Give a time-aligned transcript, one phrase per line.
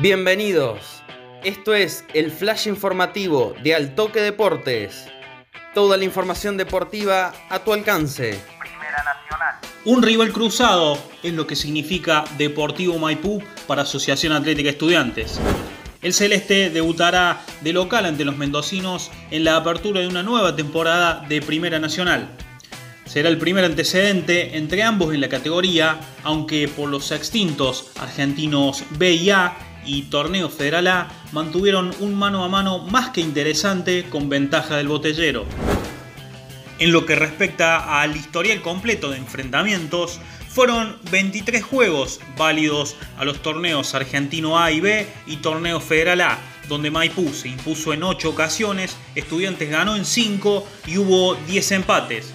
[0.00, 1.02] Bienvenidos.
[1.44, 5.04] Esto es el flash informativo de Altoque Deportes.
[5.74, 8.40] Toda la información deportiva a tu alcance.
[8.58, 9.56] Primera Nacional.
[9.84, 15.38] Un rival cruzado es lo que significa Deportivo Maipú para Asociación Atlética Estudiantes.
[16.00, 21.26] El Celeste debutará de local ante los mendocinos en la apertura de una nueva temporada
[21.28, 22.30] de Primera Nacional.
[23.04, 29.12] Será el primer antecedente entre ambos en la categoría, aunque por los extintos argentinos B
[29.12, 34.28] y A y Torneo Federal A mantuvieron un mano a mano más que interesante con
[34.28, 35.44] ventaja del botellero.
[36.78, 43.40] En lo que respecta al historial completo de enfrentamientos, fueron 23 juegos válidos a los
[43.40, 48.30] torneos Argentino A y B y Torneo Federal A, donde Maipú se impuso en 8
[48.30, 52.32] ocasiones, Estudiantes ganó en 5 y hubo 10 empates.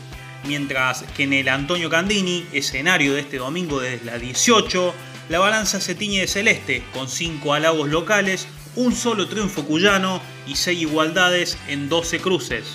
[0.48, 4.94] Mientras que en el Antonio Candini, escenario de este domingo desde la 18,
[5.30, 10.56] la balanza se tiñe de celeste, con 5 halagos locales, un solo triunfo cuyano y
[10.56, 12.66] 6 igualdades en 12 cruces.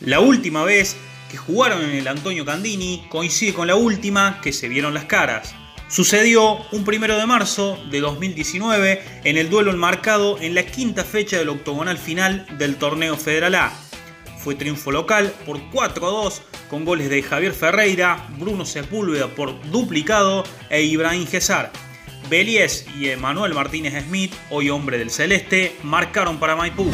[0.00, 0.96] La última vez
[1.30, 5.54] que jugaron en el Antonio Candini coincide con la última que se vieron las caras.
[5.88, 11.38] Sucedió un primero de marzo de 2019 en el duelo enmarcado en la quinta fecha
[11.38, 13.72] del octogonal final del torneo Federal A
[14.46, 20.82] fue triunfo local por 4-2 con goles de Javier Ferreira, Bruno Sepúlveda por duplicado e
[20.82, 21.72] Ibrahim Gesar.
[22.30, 26.88] Belies y Emanuel Martínez Smith, hoy hombre del Celeste, marcaron para Maipú.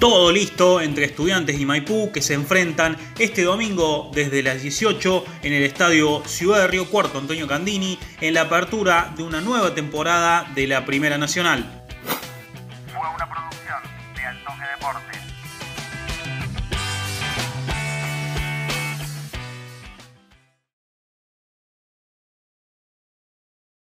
[0.00, 5.52] Todo listo entre estudiantes y Maipú que se enfrentan este domingo desde las 18 en
[5.52, 10.50] el Estadio Ciudad de Río Cuarto Antonio Candini en la apertura de una nueva temporada
[10.56, 11.84] de la Primera Nacional.
[12.92, 13.78] Fue una producción
[14.58, 15.32] de Deportes.